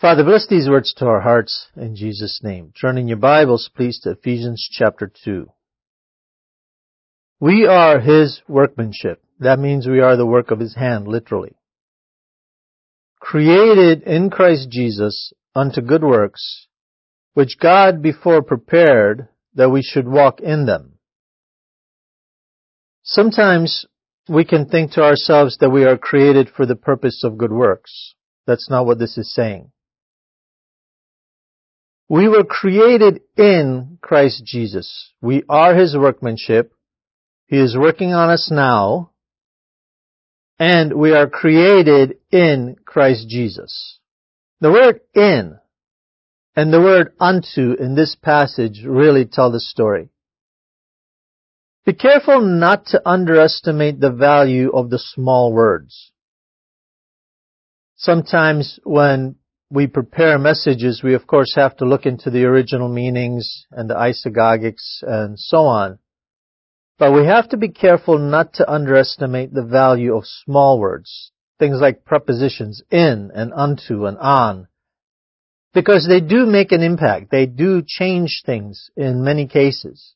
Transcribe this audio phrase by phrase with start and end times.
[0.00, 2.72] Father, bless these words to our hearts in Jesus' name.
[2.80, 5.46] Turn in your Bibles, please, to Ephesians chapter 2.
[7.38, 9.22] We are His workmanship.
[9.40, 11.54] That means we are the work of His hand, literally.
[13.20, 16.68] Created in Christ Jesus unto good works,
[17.34, 20.94] which God before prepared that we should walk in them.
[23.02, 23.84] Sometimes
[24.30, 28.14] we can think to ourselves that we are created for the purpose of good works.
[28.46, 29.72] That's not what this is saying.
[32.10, 35.12] We were created in Christ Jesus.
[35.22, 36.72] We are His workmanship.
[37.46, 39.12] He is working on us now.
[40.58, 44.00] And we are created in Christ Jesus.
[44.60, 45.60] The word in
[46.56, 50.08] and the word unto in this passage really tell the story.
[51.86, 56.10] Be careful not to underestimate the value of the small words.
[57.94, 59.36] Sometimes when
[59.70, 63.94] we prepare messages, we of course have to look into the original meanings and the
[63.94, 65.98] isagogics and so on.
[66.98, 71.78] But we have to be careful not to underestimate the value of small words, things
[71.80, 74.66] like prepositions in and unto and on,
[75.72, 77.30] because they do make an impact.
[77.30, 80.14] They do change things in many cases.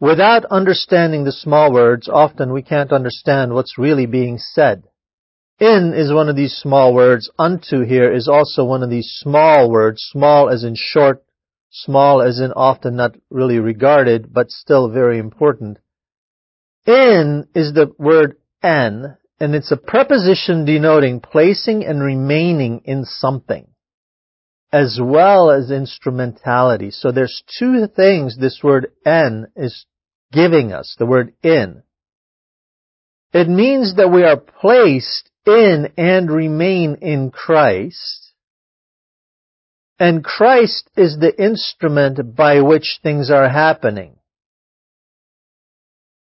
[0.00, 4.82] Without understanding the small words, often we can't understand what's really being said.
[5.60, 7.30] In is one of these small words.
[7.38, 10.02] Unto here is also one of these small words.
[10.10, 11.22] Small as in short,
[11.70, 15.78] small as in often not really regarded, but still very important.
[16.86, 23.68] In is the word en, and it's a preposition denoting placing and remaining in something,
[24.72, 26.90] as well as instrumentality.
[26.90, 29.84] So there's two things this word en is
[30.32, 31.82] giving us, the word in.
[33.34, 38.32] It means that we are placed in and remain in Christ.
[39.98, 44.16] And Christ is the instrument by which things are happening.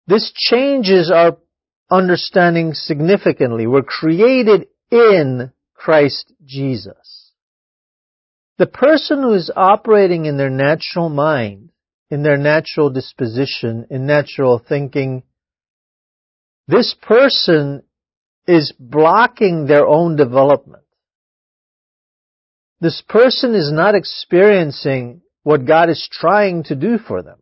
[0.06, 1.36] This changes our
[1.90, 3.66] understanding significantly.
[3.66, 7.32] We're created in Christ Jesus.
[8.56, 11.70] The person who is operating in their natural mind,
[12.10, 15.22] in their natural disposition, in natural thinking,
[16.66, 17.82] this person
[18.48, 20.82] is blocking their own development.
[22.80, 27.38] This person is not experiencing what God is trying to do for them.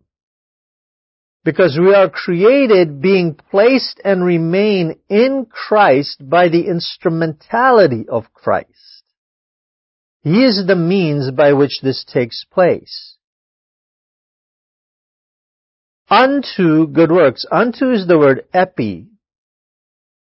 [1.45, 9.05] Because we are created being placed and remain in Christ by the instrumentality of Christ.
[10.23, 13.17] He is the means by which this takes place.
[16.09, 17.45] Unto good works.
[17.51, 19.07] Unto is the word epi,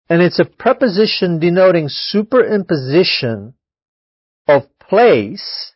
[0.10, 3.54] and it's a preposition denoting superimposition
[4.48, 5.74] of place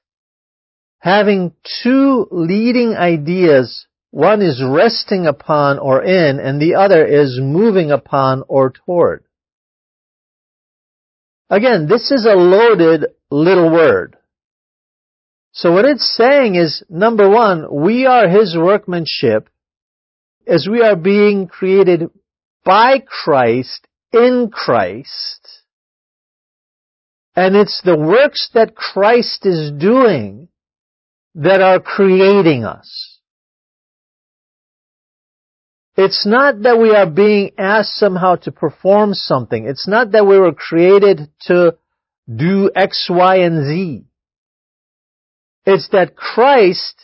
[0.99, 1.53] having
[1.83, 3.87] two leading ideas.
[4.11, 9.23] One is resting upon or in, and the other is moving upon or toward.
[11.49, 14.17] Again, this is a loaded little word.
[15.51, 19.49] So what it's saying is, number one, we are His workmanship
[20.45, 22.09] as we are being created
[22.63, 25.47] by Christ in Christ.
[27.35, 30.49] And it's the works that Christ is doing
[31.35, 33.19] that are creating us.
[35.95, 39.67] It's not that we are being asked somehow to perform something.
[39.67, 41.77] It's not that we were created to
[42.33, 44.05] do X, Y, and Z.
[45.65, 46.95] It's that Christ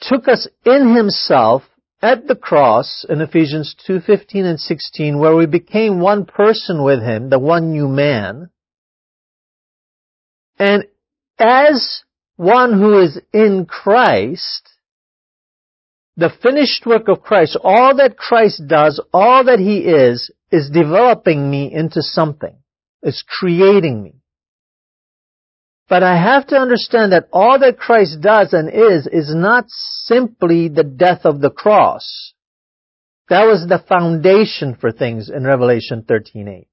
[0.00, 1.62] took us in Himself
[2.00, 7.28] at the cross in Ephesians 2:15 and 16 where we became one person with him,
[7.28, 8.50] the one new man.
[10.58, 10.84] And
[11.38, 12.02] as
[12.36, 14.68] one who is in Christ,
[16.16, 21.50] the finished work of Christ, all that Christ does, all that he is, is developing
[21.50, 22.56] me into something.
[23.02, 24.17] It's creating me.
[25.88, 30.68] But I have to understand that all that Christ does and is, is not simply
[30.68, 32.34] the death of the cross.
[33.30, 36.66] That was the foundation for things in Revelation 13:8.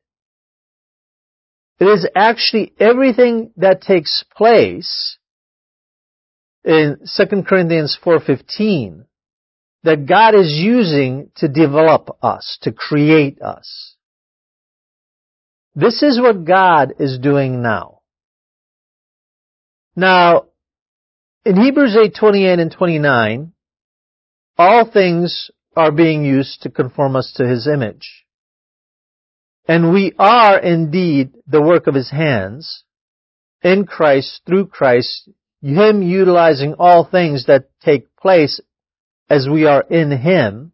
[1.80, 5.18] It is actually everything that takes place
[6.64, 9.06] in 2 Corinthians 4:15
[9.84, 13.96] that God is using to develop us, to create us.
[15.76, 17.95] This is what God is doing now.
[19.96, 20.48] Now,
[21.46, 23.54] in Hebrews 8, 28 and 29,
[24.58, 28.26] all things are being used to conform us to His image.
[29.68, 32.84] And we are indeed the work of His hands.
[33.64, 35.28] in Christ, through Christ,
[35.62, 38.62] Him utilizing all things that take place
[39.28, 40.74] as we are in Him.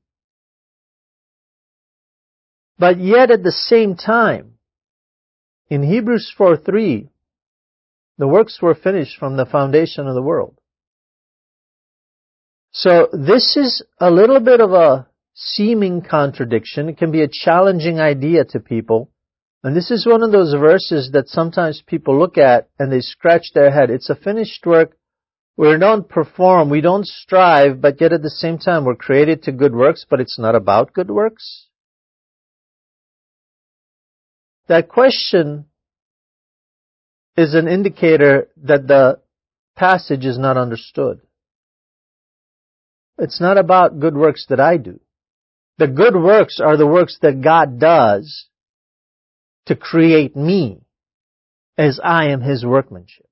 [2.77, 4.56] But yet at the same time,
[5.69, 7.11] in Hebrews 4:3,
[8.21, 10.56] the works were finished from the foundation of the world.
[12.71, 16.88] So this is a little bit of a seeming contradiction.
[16.88, 19.09] It can be a challenging idea to people.
[19.63, 23.53] And this is one of those verses that sometimes people look at and they scratch
[23.56, 23.89] their head.
[23.89, 24.95] It's a finished work.
[25.57, 29.51] We don't perform, we don't strive, but yet at the same time we're created to
[29.51, 31.69] good works, but it's not about good works.
[34.67, 35.65] That question
[37.38, 39.19] is an indicator that the
[39.75, 41.22] passage is not understood.
[43.18, 45.00] It's not about good works that I do.
[45.78, 48.48] The good works are the works that God does
[49.68, 50.81] to create me
[51.78, 53.28] as I am His workmanship.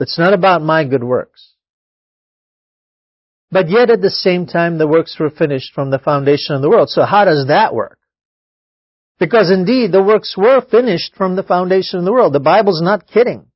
[0.00, 1.52] It's not about my good works.
[3.50, 6.68] But yet at the same time the works were finished from the foundation of the
[6.68, 6.90] world.
[6.90, 7.98] So how does that work?
[9.18, 12.32] Because indeed the works were finished from the foundation of the world.
[12.32, 13.46] The Bible's not kidding.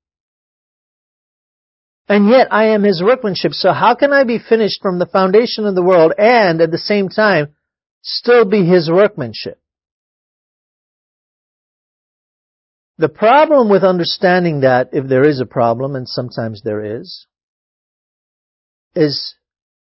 [2.08, 3.52] And yet I am His workmanship.
[3.52, 6.78] So how can I be finished from the foundation of the world and at the
[6.78, 7.54] same time
[8.02, 9.60] still be His workmanship?
[12.96, 17.26] The problem with understanding that, if there is a problem, and sometimes there is,
[18.96, 19.36] is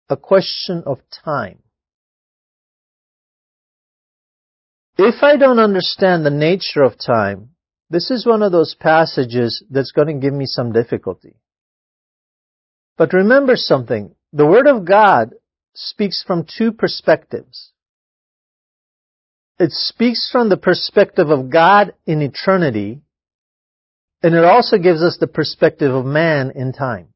[0.08, 1.63] a question of time.
[4.96, 7.50] If I don't understand the nature of time,
[7.90, 11.36] this is one of those passages that's going to give me some difficulty.
[12.96, 14.14] But remember something.
[14.32, 15.34] The Word of God
[15.74, 17.72] speaks from two perspectives.
[19.58, 23.00] It speaks from the perspective of God in eternity,
[24.22, 27.08] and it also gives us the perspective of man in time.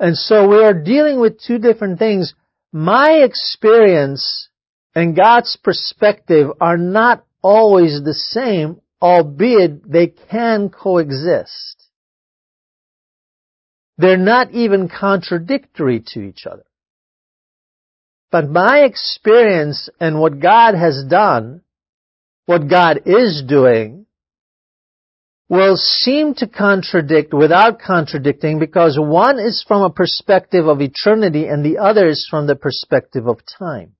[0.00, 2.34] And so we are dealing with two different things.
[2.72, 4.48] My experience
[4.98, 11.86] and God's perspective are not always the same, albeit they can coexist.
[13.96, 16.64] They're not even contradictory to each other.
[18.32, 21.60] But my experience and what God has done,
[22.46, 24.06] what God is doing,
[25.48, 31.64] will seem to contradict without contradicting because one is from a perspective of eternity and
[31.64, 33.92] the other is from the perspective of time.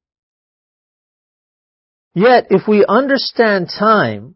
[2.19, 4.35] Yet, if we understand time,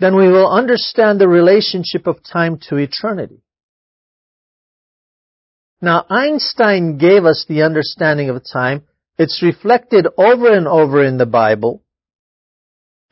[0.00, 3.40] then we will understand the relationship of time to eternity.
[5.80, 8.82] Now, Einstein gave us the understanding of time.
[9.16, 11.84] It's reflected over and over in the Bible.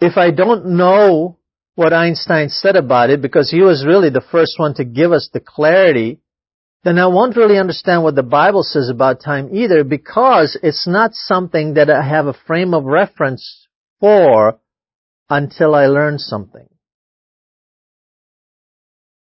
[0.00, 1.38] If I don't know
[1.76, 5.30] what Einstein said about it, because he was really the first one to give us
[5.32, 6.18] the clarity,
[6.82, 11.14] then I won't really understand what the Bible says about time either, because it's not
[11.14, 13.61] something that I have a frame of reference
[14.02, 14.58] for
[15.30, 16.68] until I learn something.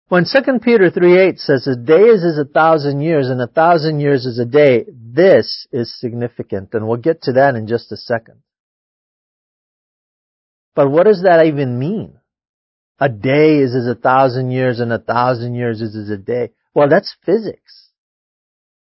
[0.08, 4.00] When 2 Peter 3.8 says, a day is as a thousand years and a thousand
[4.00, 7.96] years is a day, this is significant, and we'll get to that in just a
[7.96, 8.42] second.
[10.74, 12.18] But what does that even mean?
[13.00, 16.50] A day is as a thousand years and a thousand years is as a day.
[16.74, 17.88] Well, that's physics.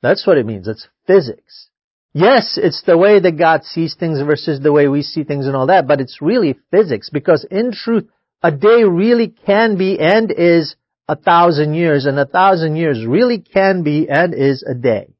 [0.03, 0.69] That's what it means.
[0.69, 1.70] It's physics.
[2.13, 5.55] Yes, it's the way that God sees things versus the way we see things and
[5.55, 8.09] all that, but it's really physics because in truth,
[8.43, 10.75] a day really can be and is
[11.07, 15.13] a thousand years, and a thousand years really can be and is a day.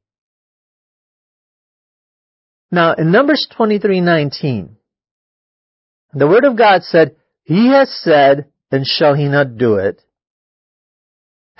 [2.71, 4.77] Now, in Numbers 23:19,
[6.13, 10.01] the Word of God said, He has said, and shall He not do it?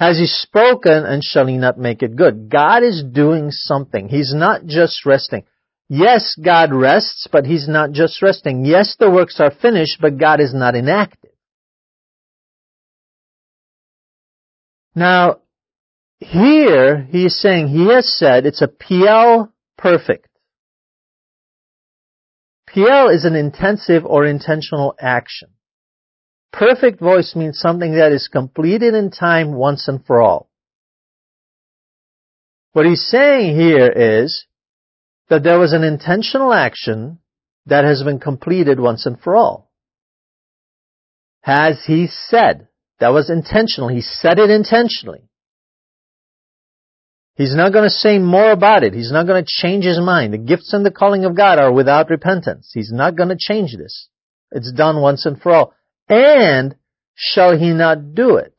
[0.01, 2.49] Has He spoken, and shall He not make it good?
[2.49, 4.09] God is doing something.
[4.09, 5.43] He's not just resting.
[5.89, 8.65] Yes, God rests, but He's not just resting.
[8.65, 11.29] Yes, the works are finished, but God is not inactive.
[14.95, 15.41] Now,
[16.17, 20.27] here he is saying, he has said it's a Piel perfect.
[22.67, 25.49] Piel is an intensive or intentional action.
[26.51, 30.49] Perfect voice means something that is completed in time once and for all.
[32.73, 34.45] What he's saying here is
[35.29, 37.19] that there was an intentional action
[37.65, 39.71] that has been completed once and for all.
[41.41, 42.67] Has he said?
[42.99, 43.87] That was intentional.
[43.87, 45.23] He said it intentionally.
[47.35, 48.93] He's not going to say more about it.
[48.93, 50.33] He's not going to change his mind.
[50.33, 52.69] The gifts and the calling of God are without repentance.
[52.73, 54.09] He's not going to change this.
[54.51, 55.73] It's done once and for all.
[56.11, 56.75] And
[57.15, 58.53] shall he not do it?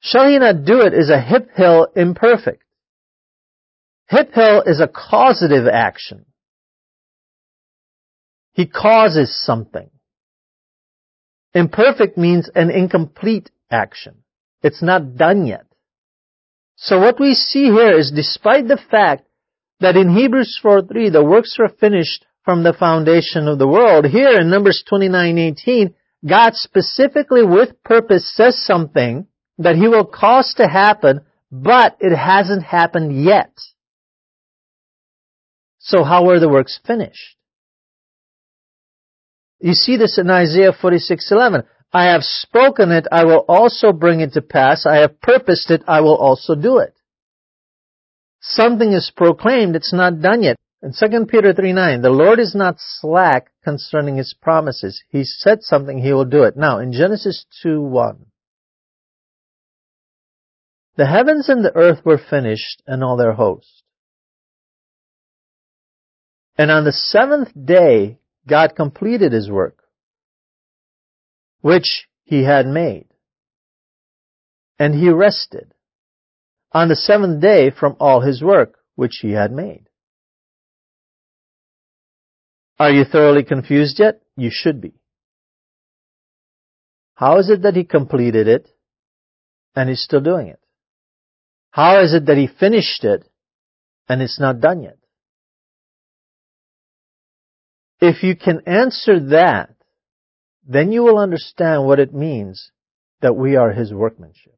[0.00, 2.64] Shall he not do it is a Hiphil imperfect.
[4.10, 6.24] Hiphil is a causative action.
[8.54, 9.90] He causes something.
[11.52, 14.22] Imperfect means an incomplete action.
[14.62, 15.66] It's not done yet.
[16.76, 19.26] So what we see here is despite the fact
[19.80, 24.40] that in Hebrews 4.3 the works were finished from the foundation of the world, here
[24.40, 25.94] in Numbers 29.18,
[26.28, 29.26] God specifically with purpose says something
[29.58, 31.20] that He will cause to happen,
[31.50, 33.52] but it hasn't happened yet.
[35.78, 37.36] So how were the works finished?
[39.60, 41.64] You see this in Isaiah 46:11.
[41.92, 44.86] I have spoken it, I will also bring it to pass.
[44.86, 46.94] I have purposed it, I will also do it.
[48.40, 50.56] Something is proclaimed, it's not done yet.
[50.82, 55.02] In 2 Peter 3:9, the Lord is not slack concerning his promises.
[55.10, 56.56] He said something, he will do it.
[56.56, 58.26] Now, in Genesis 2:1,
[60.96, 63.82] the heavens and the earth were finished and all their host.
[66.56, 69.84] And on the seventh day, God completed his work,
[71.60, 73.06] which he had made.
[74.78, 75.74] And he rested
[76.72, 79.89] on the seventh day from all his work, which he had made.
[82.80, 84.22] Are you thoroughly confused yet?
[84.38, 84.94] You should be.
[87.14, 88.70] How is it that he completed it
[89.76, 90.58] and he's still doing it?
[91.72, 93.28] How is it that he finished it
[94.08, 94.96] and it's not done yet?
[98.00, 99.74] If you can answer that,
[100.66, 102.70] then you will understand what it means
[103.20, 104.56] that we are his workmanship.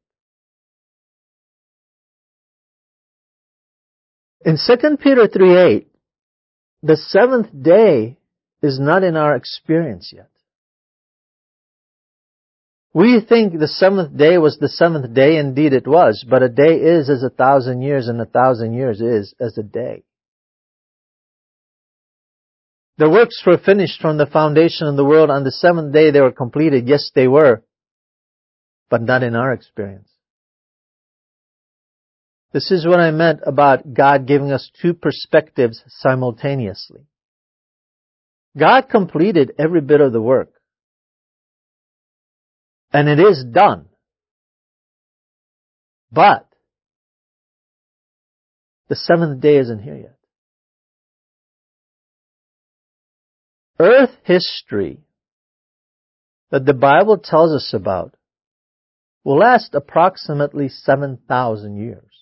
[4.45, 5.87] In 2 Peter 3 8,
[6.83, 8.17] the seventh day
[8.61, 10.29] is not in our experience yet.
[12.93, 16.75] We think the seventh day was the seventh day, indeed it was, but a day
[16.75, 20.03] is as a thousand years and a thousand years is as a day.
[22.97, 25.31] The works were finished from the foundation of the world.
[25.31, 26.87] On the seventh day they were completed.
[26.87, 27.63] Yes, they were.
[28.89, 30.12] But not in our experience.
[32.53, 37.01] This is what I meant about God giving us two perspectives simultaneously.
[38.55, 40.51] God completed every bit of the work.
[42.91, 43.87] And it is done.
[46.11, 46.47] But
[48.87, 50.17] the seventh day isn't here yet.
[53.79, 54.99] Earth history
[56.51, 58.15] that the Bible tells us about
[59.23, 62.12] will last approximately 7,000 years.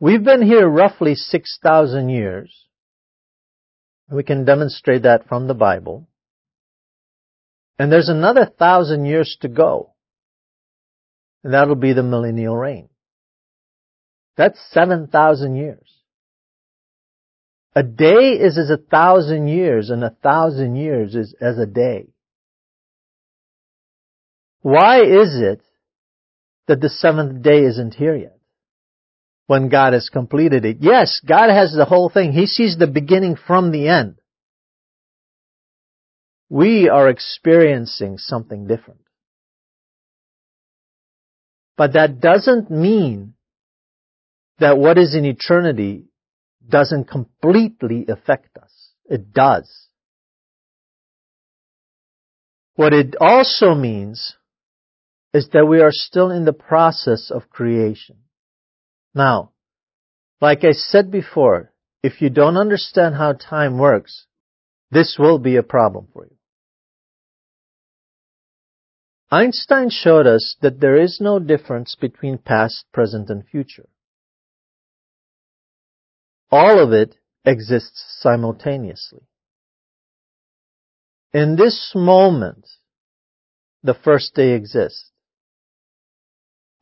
[0.00, 2.66] We've been here roughly 6,000 years.
[4.10, 6.08] We can demonstrate that from the Bible.
[7.78, 9.94] And there's another thousand years to go.
[11.42, 12.88] And that'll be the millennial reign.
[14.36, 15.90] That's 7,000 years.
[17.76, 22.06] A day is as a thousand years, and a thousand years is as a day.
[24.62, 25.60] Why is it
[26.68, 28.38] that the seventh day isn't here yet?
[29.46, 30.78] When God has completed it.
[30.80, 32.32] Yes, God has the whole thing.
[32.32, 34.16] He sees the beginning from the end.
[36.48, 39.00] We are experiencing something different.
[41.76, 43.34] But that doesn't mean
[44.58, 46.04] that what is in eternity
[46.66, 48.90] doesn't completely affect us.
[49.06, 49.88] It does.
[52.76, 54.36] What it also means
[55.32, 58.16] is that we are still in the process of creation.
[59.14, 59.52] Now,
[60.40, 64.26] like I said before, if you don't understand how time works,
[64.90, 66.36] this will be a problem for you.
[69.30, 73.88] Einstein showed us that there is no difference between past, present, and future.
[76.50, 79.22] All of it exists simultaneously.
[81.32, 82.68] In this moment,
[83.82, 85.10] the first day exists.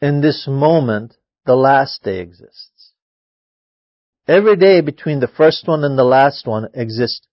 [0.02, 1.14] In this moment,
[1.46, 2.92] the last day exists.
[4.28, 7.26] Every day between the first one and the last one exists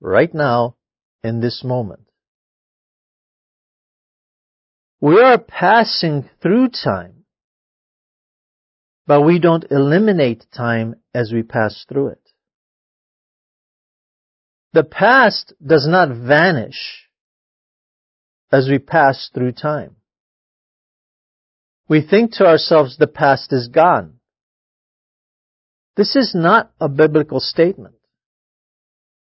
[0.00, 0.76] right now
[1.22, 2.02] in this moment.
[5.00, 7.24] We are passing through time
[9.06, 12.30] but we don't eliminate time as we pass through it.
[14.72, 17.08] The past does not vanish
[18.50, 19.96] as we pass through time.
[21.88, 24.14] We think to ourselves the past is gone.
[25.96, 27.94] This is not a biblical statement.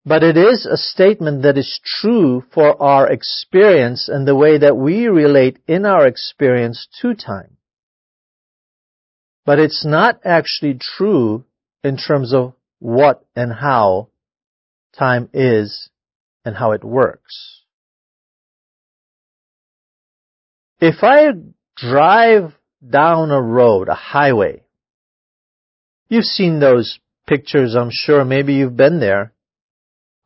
[0.04, 4.76] But it is a statement that is true for our experience and the way that
[4.76, 7.58] we relate in our experience to time.
[9.44, 11.44] But it's not actually true
[11.84, 14.08] in terms of what and how
[14.98, 15.90] time is
[16.44, 17.62] and how it works.
[20.80, 21.32] If I
[21.80, 22.52] drive
[22.86, 24.62] down a road, a highway,
[26.08, 29.32] you've seen those pictures, I'm sure, maybe you've been there,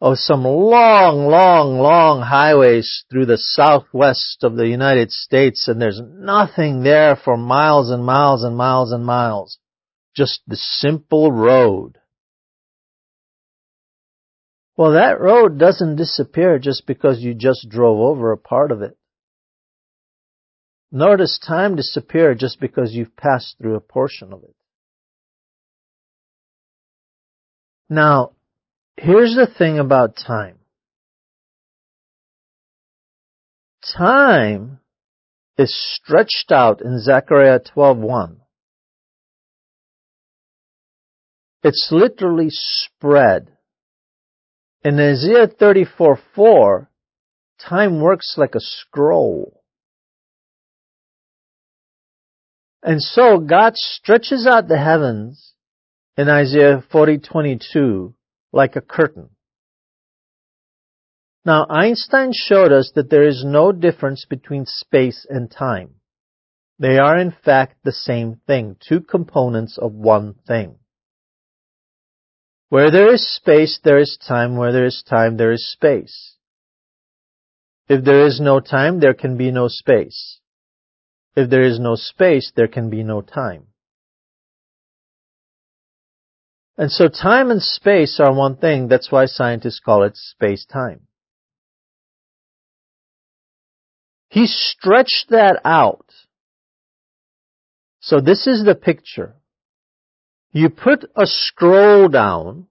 [0.03, 6.01] of some long, long, long highways through the southwest of the United States and there's
[6.03, 9.59] nothing there for miles and miles and miles and miles.
[10.17, 11.99] Just the simple road.
[14.77, 18.99] Well, that road doesn't disappear just because you just drove over a part of it.
[20.93, 24.55] Nor does time disappear just because you've passed through a portion of it.
[27.89, 28.33] Now,
[28.97, 30.59] Here's the thing about time.
[33.97, 34.81] Time
[35.59, 38.41] is stretched out in Zechariah 12:1.
[41.65, 43.57] It's literally spread.
[44.85, 46.89] In Isaiah 34:4,
[47.59, 49.62] time works like a scroll.
[52.83, 55.55] And so God stretches out the heavens
[56.17, 58.15] in Isaiah 40:22
[58.53, 59.31] like a curtain.
[61.45, 65.97] Now, Einstein showed us that there is no difference between space and time.
[66.79, 70.79] They are in fact the same thing, two components of one thing.
[72.69, 74.57] Where there is space, there is time.
[74.57, 76.37] Where there is time, there is space.
[77.89, 80.41] If there is no time, there can be no space.
[81.35, 83.67] If there is no space, there can be no time.
[86.77, 88.89] And so time and space are one thing.
[88.89, 91.01] That's why scientists call it space-time.
[94.29, 96.07] He stretched that out.
[98.01, 99.35] So this is the picture.
[100.51, 102.67] You put a scroll down,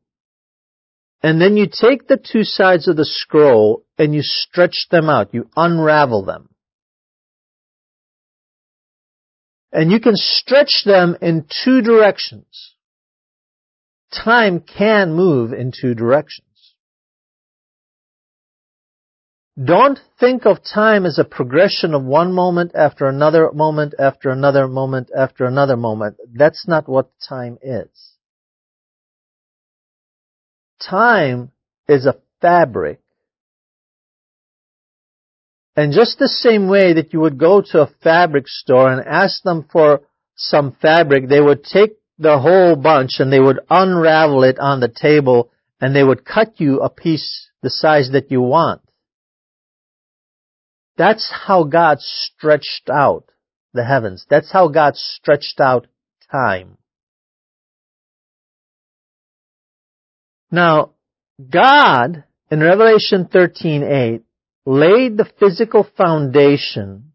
[1.23, 5.33] and then you take the two sides of the scroll and you stretch them out.
[5.33, 6.49] You unravel them.
[9.71, 12.75] And you can stretch them in two directions
[14.11, 16.47] time can move in two directions.
[19.61, 24.67] Don't think of time as a progression of one moment after another moment after another
[24.67, 26.17] moment after another moment.
[26.33, 27.89] That's not what time is.
[30.81, 31.51] Time
[31.87, 33.01] is a fabric.
[35.75, 39.41] And just the same way that you would go to a fabric store and ask
[39.43, 40.01] them for
[40.35, 44.89] some fabric, they would take the whole bunch and they would unravel it on the
[44.89, 48.81] table and they would cut you a piece the size that you want.
[50.97, 53.25] That's how God stretched out
[53.73, 54.25] the heavens.
[54.29, 55.87] That's how God stretched out
[56.31, 56.77] time.
[60.51, 60.91] Now,
[61.49, 64.21] God, in Revelation 13:8,
[64.65, 67.11] laid the physical foundation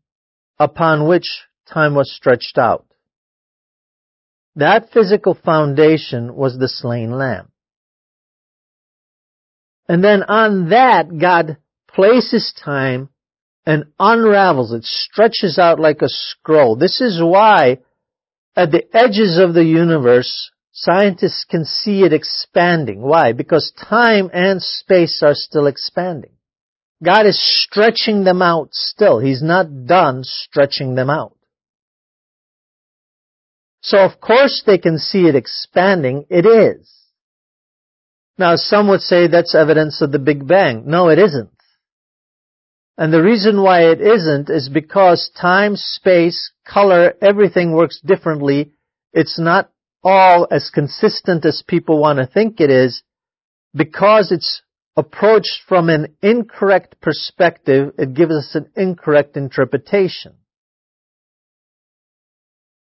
[0.59, 1.29] upon which
[1.73, 2.87] time was stretched out.
[4.57, 7.51] That physical foundation was the slain lamb.
[9.89, 13.11] And then on that, God places time
[13.65, 16.77] and unravels it, stretches out like a scroll.
[16.77, 17.79] This is why
[18.57, 23.03] at the edges of the universe, scientists can see it expanding.
[23.03, 23.33] Why?
[23.33, 26.36] Because time and space are still expanding.
[27.05, 29.19] God is stretching them out still.
[29.19, 31.37] He's not done stretching them out.
[33.83, 36.25] So of course they can see it expanding.
[36.31, 36.93] It is.
[38.39, 40.85] Now some would say that's evidence of the Big Bang.
[40.87, 41.51] No, it isn't.
[42.99, 48.73] And the reason why it isn't is because time, space, color, everything works differently.
[49.13, 49.71] It's not
[50.03, 53.03] all as consistent as people want to think it is
[53.75, 54.63] because it's
[54.97, 60.35] approached from an incorrect perspective, it gives us an incorrect interpretation.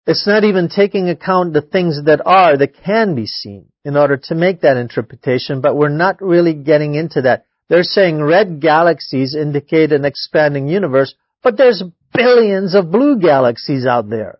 [0.07, 4.19] It's not even taking account the things that are, that can be seen in order
[4.25, 7.47] to make that interpretation, but we're not really getting into that.
[7.69, 14.11] They're saying red galaxies indicate an expanding universe, but there's billions of blue galaxies out
[14.11, 14.39] there.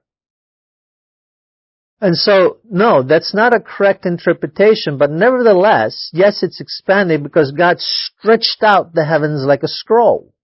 [2.01, 7.77] And so, no, that's not a correct interpretation, but nevertheless, yes, it's expanding because God
[7.79, 10.35] stretched out the heavens like a scroll.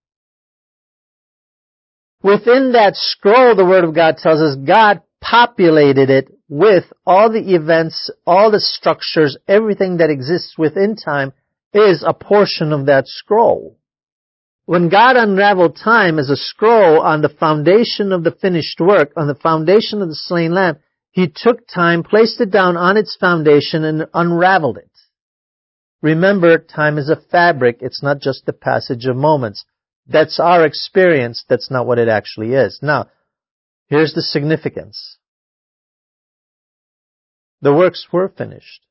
[2.22, 7.54] Within that scroll, the Word of God tells us God populated it with all the
[7.54, 11.32] events, all the structures, everything that exists within time
[11.72, 13.78] is a portion of that scroll.
[14.66, 19.26] When God unraveled time as a scroll on the foundation of the finished work, on
[19.26, 20.78] the foundation of the slain lamb,
[21.12, 24.90] He took time, placed it down on its foundation, and unraveled it.
[26.02, 27.78] Remember, time is a fabric.
[27.80, 29.64] It's not just the passage of moments.
[30.06, 31.44] That's our experience.
[31.48, 32.78] That's not what it actually is.
[32.82, 33.08] Now,
[33.88, 35.18] here's the significance.
[37.60, 38.86] The works were finished.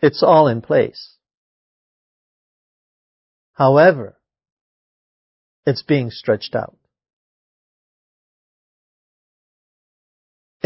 [0.00, 1.16] It's all in place.
[3.52, 4.18] However,
[5.64, 6.76] it's being stretched out.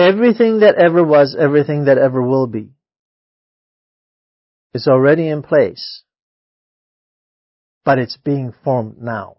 [0.00, 2.70] Everything that ever was, everything that ever will be,
[4.72, 6.02] is already in place,
[7.84, 9.36] but it's being formed now.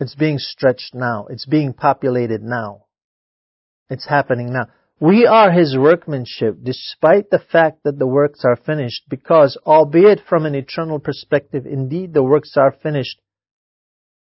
[0.00, 1.26] It's being stretched now.
[1.28, 2.86] It's being populated now.
[3.90, 4.68] It's happening now.
[4.98, 10.46] We are His workmanship despite the fact that the works are finished because albeit from
[10.46, 13.20] an eternal perspective, indeed the works are finished,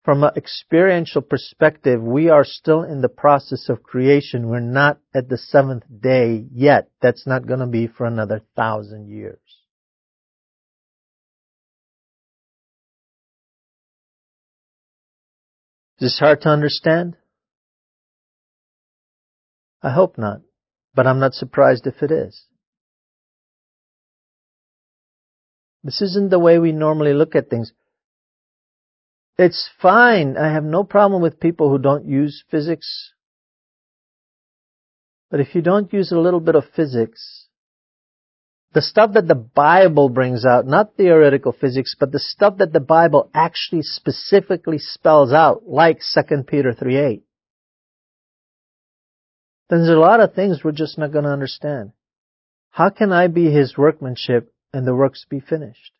[0.03, 4.47] from an experiential perspective, we are still in the process of creation.
[4.47, 6.89] We're not at the seventh day yet.
[7.01, 9.39] That's not going to be for another thousand years.
[15.99, 17.17] Is this hard to understand?
[19.83, 20.41] I hope not,
[20.95, 22.45] but I'm not surprised if it is.
[25.83, 27.73] This isn't the way we normally look at things.
[29.39, 30.35] It's fine.
[30.35, 33.13] I have no problem with people who don't use physics.
[35.31, 37.47] But if you don't use a little bit of physics,
[38.73, 42.81] the stuff that the Bible brings out, not theoretical physics, but the stuff that the
[42.81, 47.21] Bible actually specifically spells out, like 2 Peter 3.8,
[49.69, 51.93] then there's a lot of things we're just not going to understand.
[52.71, 55.93] How can I be His workmanship and the works be finished?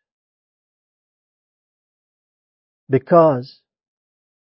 [2.90, 3.60] Because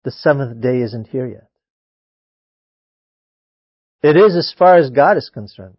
[0.04, 1.48] the seventh day isn't here yet.
[4.02, 5.78] It is as far as God is concerned,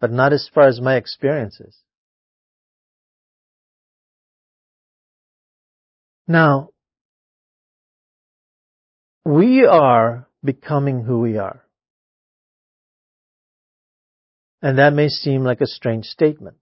[0.00, 1.76] but not as far as my experience is.
[6.26, 6.70] Now,
[9.24, 11.62] we are becoming who we are.
[14.62, 16.56] And that may seem like a strange statement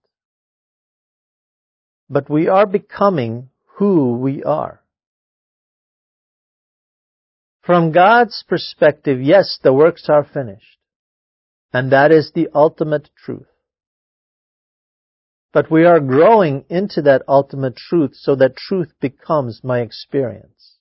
[2.09, 4.81] but we are becoming who we are.
[7.61, 10.77] From God's perspective, yes, the works are finished.
[11.73, 13.47] And that is the ultimate truth.
[15.51, 20.75] But we are growing into that ultimate truth so that truth becomes my experience.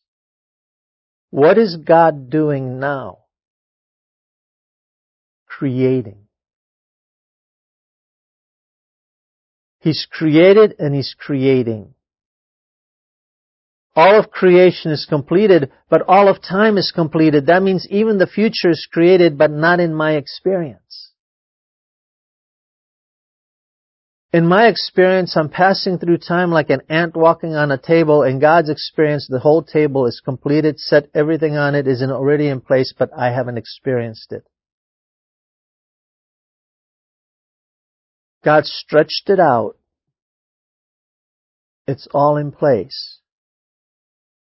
[1.30, 3.18] What is God doing now?
[5.46, 6.23] Creating.
[9.84, 11.92] He's created and He's creating.
[13.94, 17.46] All of creation is completed, but all of time is completed.
[17.46, 21.10] That means even the future is created, but not in my experience.
[24.32, 28.22] In my experience, I'm passing through time like an ant walking on a table.
[28.22, 32.62] In God's experience, the whole table is completed, set everything on it is already in
[32.62, 34.44] place, but I haven't experienced it.
[38.44, 39.76] God stretched it out.
[41.86, 43.18] It's all in place.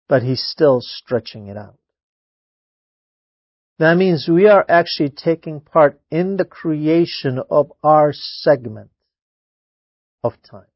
[0.09, 1.79] But He's still stretching it out.
[3.79, 8.91] That means we are actually taking part in the creation of our segment
[10.25, 10.67] of time.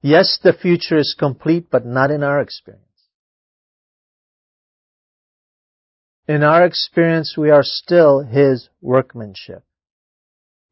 [0.00, 2.84] Yes, the future is complete, but not in our experience.
[6.26, 9.64] In our experience, we are still His workmanship.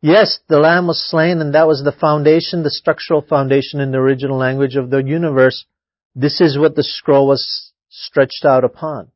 [0.03, 3.99] Yes, the Lamb was slain and that was the foundation, the structural foundation in the
[3.99, 5.65] original language of the universe.
[6.15, 9.11] This is what the scroll was stretched out upon.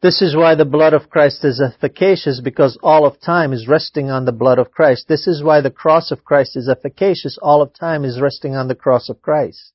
[0.00, 4.10] This is why the blood of Christ is efficacious because all of time is resting
[4.10, 5.06] on the blood of Christ.
[5.06, 7.38] This is why the cross of Christ is efficacious.
[7.40, 9.72] All of time is resting on the cross of Christ.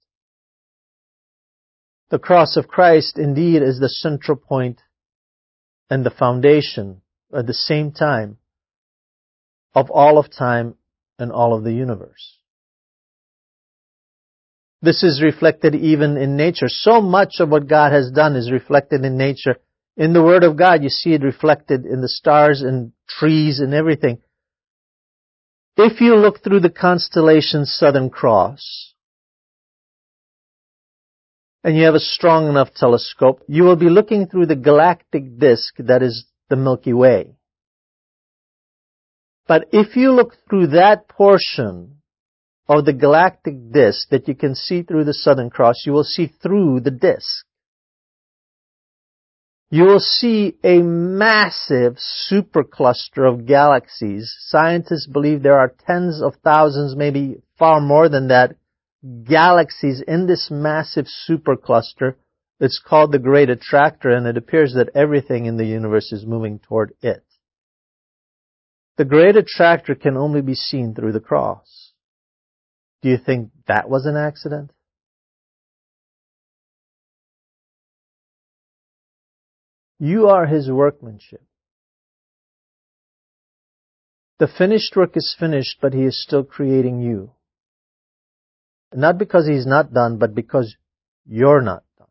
[2.09, 4.81] The cross of Christ indeed is the central point
[5.89, 7.01] and the foundation
[7.33, 8.37] at the same time
[9.77, 10.73] of all of time
[11.19, 12.37] and all of the universe.
[14.81, 16.67] This is reflected even in nature.
[16.67, 19.57] So much of what God has done is reflected in nature.
[19.95, 23.73] In the Word of God, you see it reflected in the stars and trees and
[23.73, 24.17] everything.
[25.75, 28.93] If you look through the constellation Southern Cross,
[31.63, 35.75] and you have a strong enough telescope, you will be looking through the galactic disk
[35.77, 37.36] that is the Milky Way.
[39.47, 41.97] But if you look through that portion
[42.67, 46.27] of the galactic disk that you can see through the Southern Cross, you will see
[46.27, 47.45] through the disk.
[49.69, 54.33] You will see a massive supercluster of galaxies.
[54.39, 58.55] Scientists believe there are tens of thousands, maybe far more than that,
[59.23, 62.15] galaxies in this massive supercluster.
[62.59, 66.59] It's called the Great Attractor and it appears that everything in the universe is moving
[66.59, 67.26] toward it.
[68.97, 71.91] The Great Attractor can only be seen through the cross.
[73.03, 74.71] Do you think that was an accident?
[79.99, 81.43] You are His workmanship.
[84.39, 87.31] The finished work is finished, but He is still creating you.
[88.93, 90.75] Not because He's not done, but because
[91.25, 92.07] you're not done.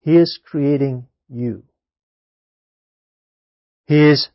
[0.00, 1.64] He is creating you.
[3.90, 4.28] He has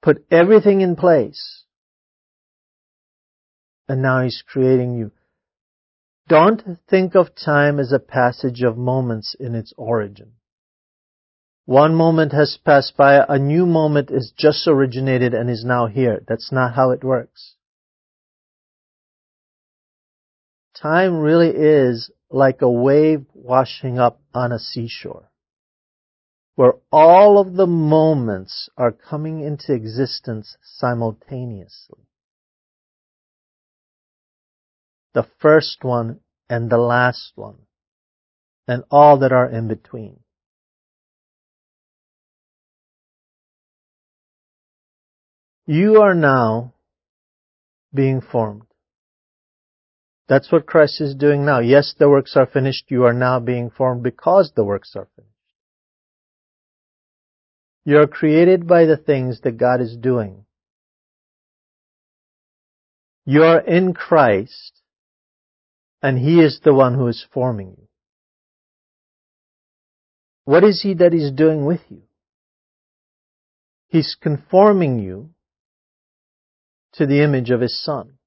[0.00, 1.64] put everything in place.
[3.86, 5.12] And now He's creating you.
[6.26, 10.32] Don't think of time as a passage of moments in its origin.
[11.66, 16.22] One moment has passed by, a new moment is just originated and is now here.
[16.26, 17.56] That's not how it works.
[20.80, 25.30] Time really is like a wave washing up on a seashore,
[26.58, 32.00] where all of the moments are coming into existence simultaneously.
[35.14, 36.18] The first one
[36.50, 37.58] and the last one,
[38.66, 40.18] and all that are in between.
[45.64, 46.74] You are now
[47.94, 48.66] being formed.
[50.28, 51.60] That's what Christ is doing now.
[51.60, 52.86] Yes, the works are finished.
[52.88, 55.27] You are now being formed because the works are finished.
[57.88, 60.44] You are created by the things that God is doing.
[63.24, 64.82] You are in Christ
[66.02, 67.88] and He is the one who is forming you.
[70.44, 72.02] What is He that is doing with you?
[73.86, 75.30] He's conforming you
[76.96, 78.18] to the image of His Son.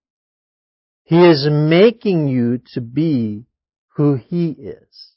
[1.04, 3.46] He is making you to be
[3.90, 5.11] who He is.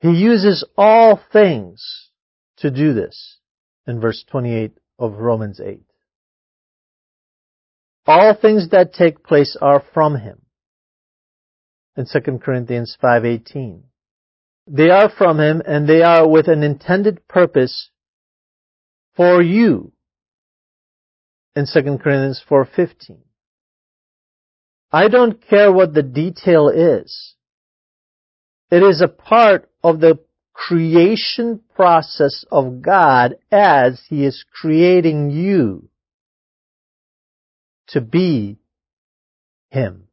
[0.00, 2.10] He uses all things
[2.58, 3.38] to do this
[3.86, 5.82] in verse 28 of Romans 8.
[8.06, 10.42] All things that take place are from him.
[11.96, 13.82] In 2 Corinthians 5:18.
[14.66, 17.90] They are from him and they are with an intended purpose
[19.16, 19.92] for you.
[21.54, 23.22] In 2 Corinthians 4:15.
[24.92, 27.34] I don't care what the detail is.
[28.70, 30.20] It is a part of the
[30.52, 35.88] creation process of God as He is creating you
[37.88, 38.58] to be
[39.70, 40.04] Him.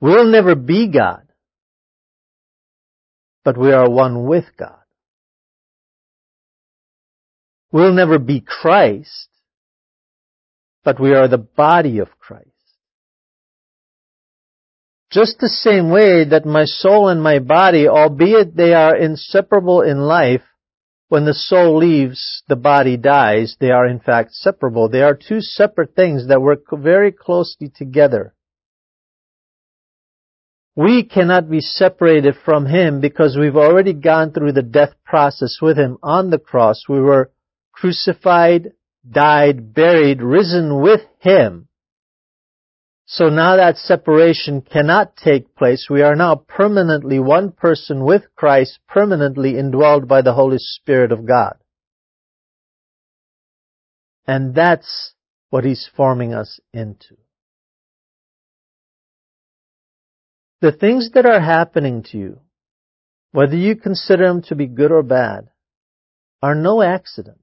[0.00, 1.28] We'll never be God,
[3.44, 4.78] but we are one with God.
[7.72, 9.28] We'll never be Christ,
[10.84, 12.51] but we are the body of Christ.
[15.12, 19.98] Just the same way that my soul and my body, albeit they are inseparable in
[19.98, 20.42] life,
[21.08, 24.88] when the soul leaves, the body dies, they are in fact separable.
[24.88, 28.34] They are two separate things that work very closely together.
[30.74, 35.76] We cannot be separated from Him because we've already gone through the death process with
[35.76, 36.84] Him on the cross.
[36.88, 37.30] We were
[37.72, 38.72] crucified,
[39.06, 41.68] died, buried, risen with Him.
[43.14, 45.88] So now that separation cannot take place.
[45.90, 51.26] We are now permanently one person with Christ, permanently indwelled by the Holy Spirit of
[51.26, 51.56] God.
[54.26, 55.12] And that's
[55.50, 57.18] what He's forming us into.
[60.62, 62.40] The things that are happening to you,
[63.32, 65.50] whether you consider them to be good or bad,
[66.40, 67.42] are no accident.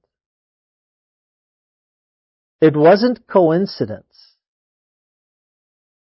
[2.60, 4.09] It wasn't coincidence.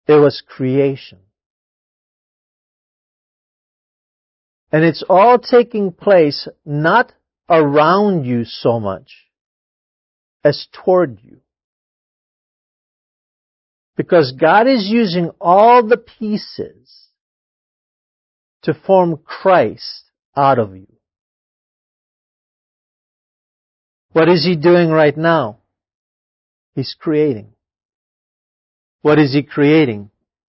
[0.08, 1.18] It was creation.
[4.72, 7.12] And it's all taking place not
[7.48, 9.28] around you so much
[10.42, 11.38] as toward you.
[13.96, 17.08] Because God is using all the pieces
[18.62, 20.04] to form Christ
[20.36, 20.86] out of you.
[24.12, 25.58] What is He doing right now?
[26.74, 27.52] He's creating.
[29.02, 30.10] What is He creating?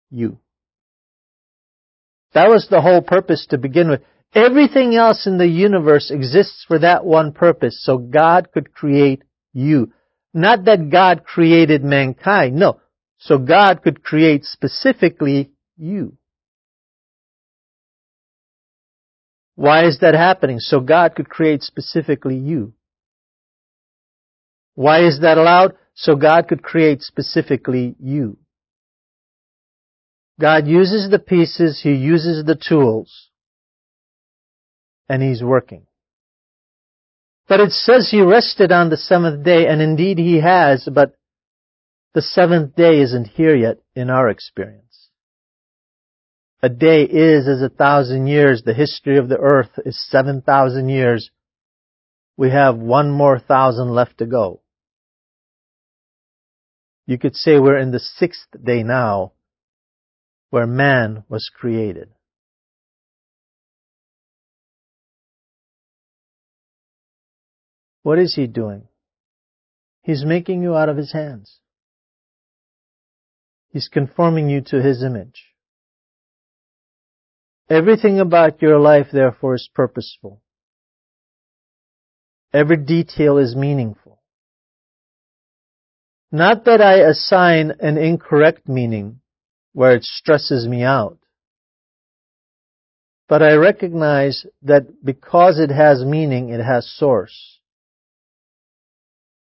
[0.09, 0.39] You.
[2.33, 4.01] That was the whole purpose to begin with.
[4.33, 9.23] Everything else in the universe exists for that one purpose, so God could create
[9.53, 9.91] you.
[10.33, 12.79] Not that God created mankind, no.
[13.17, 16.17] So God could create specifically you.
[19.55, 20.59] Why is that happening?
[20.59, 22.73] So God could create specifically you.
[24.75, 25.73] Why is that allowed?
[26.01, 28.37] So God could create specifically you.
[30.39, 33.29] God uses the pieces, He uses the tools,
[35.09, 35.87] and He's working.
[37.49, 41.15] But it says He rested on the seventh day, and indeed He has, but
[42.13, 45.09] the seventh day isn't here yet in our experience.
[46.63, 48.63] A day is as a thousand years.
[48.63, 51.29] The history of the earth is seven thousand years.
[52.37, 54.61] We have one more thousand left to go.
[57.09, 59.31] You could say we're in the sixth day now
[60.51, 62.09] where man was created.
[68.03, 68.89] What is he doing?
[70.03, 71.57] He's making you out of his hands.
[73.69, 75.45] He's conforming you to his image.
[77.71, 80.43] Everything about your life, therefore, is purposeful.
[82.53, 84.08] Every detail is meaningful.
[86.31, 89.21] Not that I assign an incorrect meaning
[89.73, 91.17] where it stresses me out,
[93.27, 97.59] but I recognize that because it has meaning, it has source.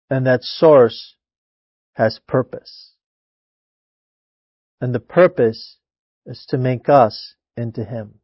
[0.09, 1.15] And that source
[1.93, 2.93] has purpose.
[4.79, 5.77] And the purpose
[6.25, 8.19] is to make us into Him.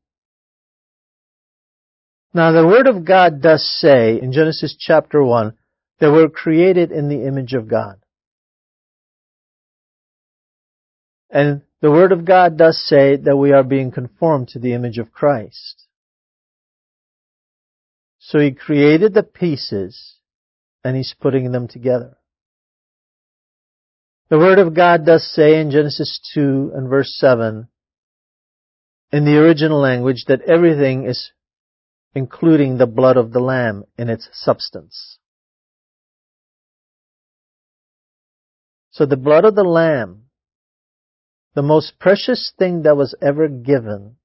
[2.34, 5.54] Now the Word of God does say in Genesis chapter 1
[6.00, 7.98] that we're created in the image of God.
[11.30, 14.98] And the Word of God does say that we are being conformed to the image
[14.98, 15.86] of Christ.
[18.20, 20.16] So He created the pieces
[20.84, 22.18] and He's putting them together.
[24.30, 27.68] The Word of God does say in Genesis 2 and verse 7,
[29.12, 31.32] in the original language, that everything is
[32.14, 35.18] including the blood of the Lamb in its substance.
[38.92, 40.29] So the blood of the Lamb
[41.56, 44.16] the most precious thing that was ever given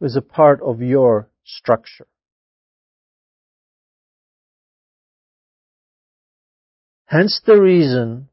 [0.00, 2.06] was a part of your structure.
[7.06, 8.28] Hence the reason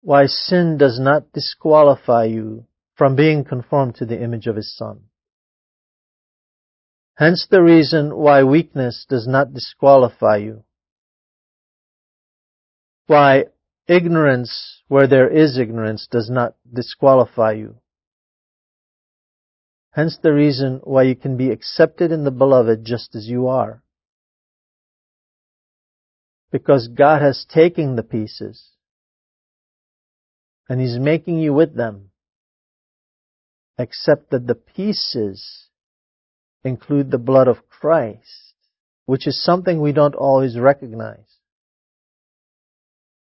[0.00, 5.02] why sin does not disqualify you from being conformed to the image of His Son.
[7.14, 10.64] Hence the reason why weakness does not disqualify you.
[13.06, 13.44] Why
[13.88, 17.76] Ignorance where there is ignorance does not disqualify you.
[19.90, 23.82] Hence the reason why you can be accepted in the beloved just as you are.
[26.50, 28.70] Because God has taken the pieces
[30.68, 32.10] and He's making you with them.
[33.78, 35.68] Except that the pieces
[36.62, 38.54] include the blood of Christ,
[39.06, 41.41] which is something we don't always recognize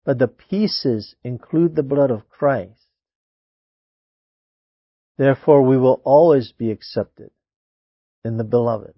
[0.07, 2.87] but the pieces include the blood of Christ.
[5.19, 7.31] Therefore, we will always be accepted
[8.25, 8.95] in the beloved.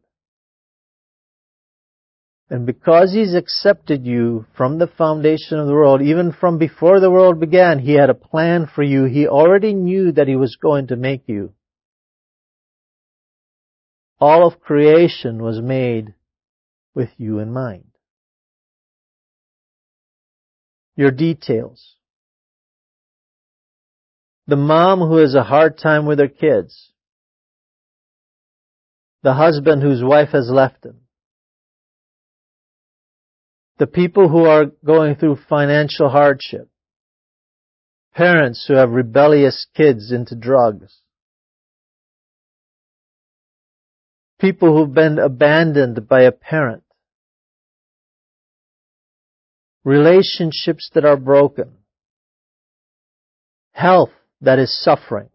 [2.51, 7.11] And because He's accepted you from the foundation of the world, even from before the
[7.11, 9.05] world began, He had a plan for you.
[9.05, 11.55] He already knew that He was going to make you.
[14.21, 16.15] All of creation was made
[16.95, 17.88] with you in mind.
[20.99, 21.95] Your details.
[24.49, 26.91] The mom who has a hard time with her kids.
[29.23, 31.03] The husband whose wife has left him.
[33.79, 36.69] The people who are going through financial hardship.
[38.13, 41.01] Parents who have rebellious kids into drugs.
[44.41, 46.83] People who've been abandoned by a parent
[49.89, 51.71] relationships that are broken,
[53.73, 54.11] health
[54.43, 55.31] that is suffering.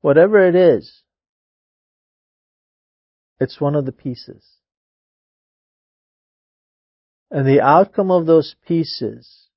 [0.00, 1.02] Whatever it is,
[3.38, 4.42] it's one of the pieces.
[7.30, 9.48] And the outcome of those pieces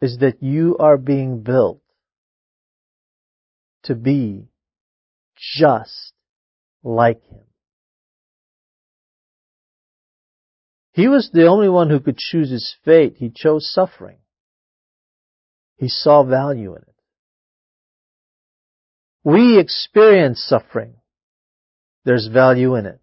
[0.00, 1.82] is that you are being built
[3.82, 4.48] to be
[5.36, 6.14] just
[6.82, 7.44] like Him.
[10.96, 13.16] He was the only one who could choose his fate.
[13.18, 14.16] He chose suffering.
[15.76, 16.94] He saw value in it.
[19.22, 20.94] we experience suffering,
[22.06, 23.00] there's value in it.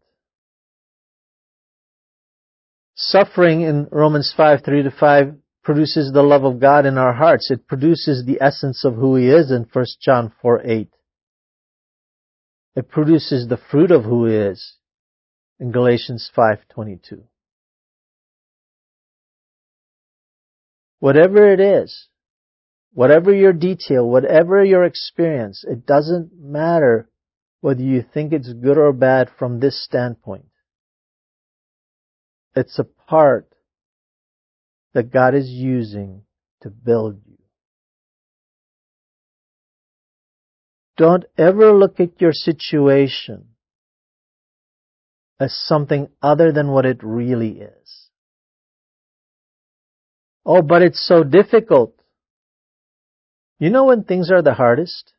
[2.95, 7.51] Suffering in Romans 5, 3 to 5 produces the love of God in our hearts.
[7.51, 10.89] It produces the essence of who He is in 1 John 4, 8.
[12.75, 14.77] It produces the fruit of who He is
[15.59, 17.25] in Galatians 5:22.
[21.03, 22.07] Whatever it is,
[22.93, 27.09] whatever your detail, whatever your experience, it doesn't matter
[27.59, 30.45] whether you think it's good or bad from this standpoint.
[32.55, 33.49] It's a part
[34.93, 36.21] that God is using
[36.61, 37.37] to build you.
[40.95, 43.49] Don't ever look at your situation
[45.37, 48.02] as something other than what it really is.
[50.45, 51.93] Oh, but it's so difficult.
[53.59, 55.13] You know when things are the hardest?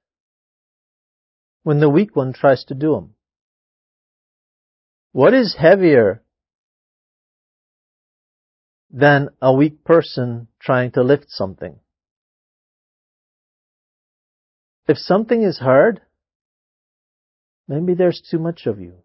[1.63, 3.15] When the weak one tries to do them.
[5.13, 6.23] What is heavier
[8.91, 11.79] than a weak person trying to lift something?
[14.87, 16.03] If something is hard,
[17.67, 18.97] maybe there's too much of you.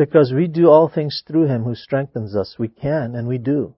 [0.00, 2.56] Because we do all things through Him who strengthens us.
[2.58, 3.74] We can and we do.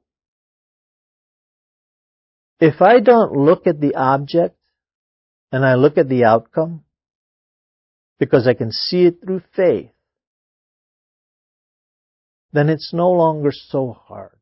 [2.60, 4.56] If I don't look at the object
[5.50, 6.84] and I look at the outcome,
[8.20, 9.90] because I can see it through faith,
[12.52, 14.38] then it's no longer so hard.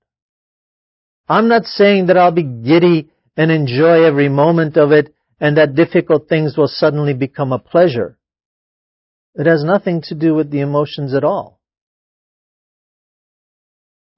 [1.30, 3.08] I'm not saying that I'll be giddy
[3.38, 8.18] and enjoy every moment of it and that difficult things will suddenly become a pleasure.
[9.34, 11.59] It has nothing to do with the emotions at all.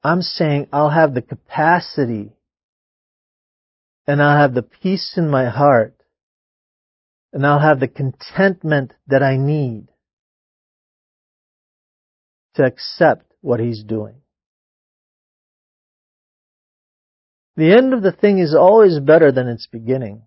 [0.04, 2.32] I'm saying I'll have the capacity
[4.06, 5.94] and I'll have the peace in my heart
[7.32, 9.88] and I'll have the contentment that I need
[12.54, 14.16] to accept what He's doing.
[17.56, 20.22] The end of the thing is always better than its beginning.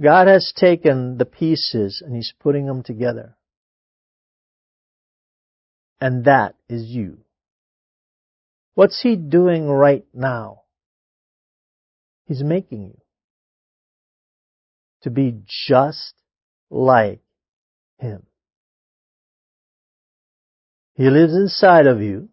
[0.00, 3.37] God has taken the pieces and He's putting them together.
[6.00, 7.18] And that is you.
[8.74, 10.62] What's He doing right now?
[12.26, 13.00] He's making you
[15.02, 15.34] to be
[15.66, 16.14] just
[16.70, 17.20] like
[17.98, 18.24] Him.
[20.94, 22.28] He lives inside of you.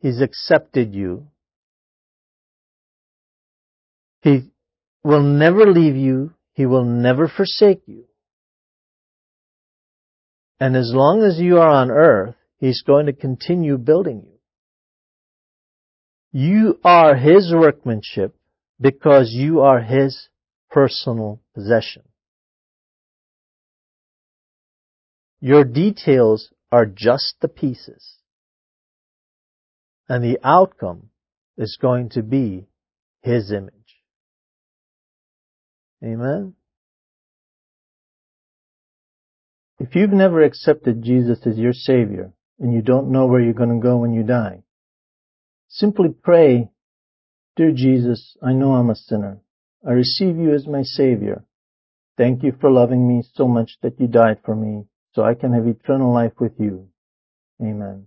[0.00, 1.28] He's accepted you.
[4.20, 4.50] He
[5.04, 6.34] will never leave you.
[6.54, 8.04] He will never forsake you.
[10.60, 14.38] And as long as you are on earth, He's going to continue building you.
[16.30, 18.36] You are His workmanship
[18.80, 20.28] because you are His
[20.70, 22.02] personal possession.
[25.40, 28.18] Your details are just the pieces.
[30.08, 31.08] And the outcome
[31.58, 32.68] is going to be
[33.22, 33.72] His image.
[36.04, 36.54] Amen?
[39.80, 42.32] If you've never accepted Jesus as your Savior,
[42.62, 44.62] and you don't know where you're going to go when you die.
[45.68, 46.70] Simply pray,
[47.56, 49.40] Dear Jesus, I know I'm a sinner.
[49.86, 51.44] I receive you as my Savior.
[52.16, 54.84] Thank you for loving me so much that you died for me
[55.14, 56.88] so I can have eternal life with you.
[57.60, 58.06] Amen.